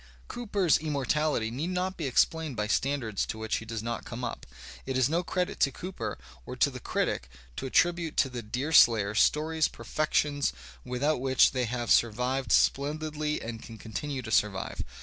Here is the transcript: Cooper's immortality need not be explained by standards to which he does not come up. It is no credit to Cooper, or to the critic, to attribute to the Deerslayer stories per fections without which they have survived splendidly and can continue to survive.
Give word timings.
Cooper's 0.27 0.79
immortality 0.79 1.51
need 1.51 1.69
not 1.69 1.95
be 1.95 2.07
explained 2.07 2.55
by 2.55 2.65
standards 2.65 3.23
to 3.27 3.37
which 3.37 3.57
he 3.57 3.65
does 3.65 3.83
not 3.83 4.03
come 4.03 4.23
up. 4.23 4.47
It 4.87 4.97
is 4.97 5.07
no 5.09 5.21
credit 5.21 5.59
to 5.59 5.71
Cooper, 5.71 6.17
or 6.43 6.55
to 6.55 6.71
the 6.71 6.79
critic, 6.79 7.29
to 7.57 7.67
attribute 7.67 8.17
to 8.17 8.29
the 8.29 8.41
Deerslayer 8.41 9.13
stories 9.13 9.67
per 9.67 9.83
fections 9.83 10.53
without 10.83 11.21
which 11.21 11.51
they 11.51 11.65
have 11.65 11.91
survived 11.91 12.51
splendidly 12.51 13.43
and 13.43 13.61
can 13.61 13.77
continue 13.77 14.23
to 14.23 14.31
survive. 14.31 14.83